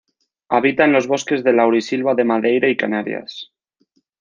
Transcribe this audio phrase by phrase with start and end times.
[0.49, 3.53] Habita en los bosques de laurisilva de Madeira y Canarias.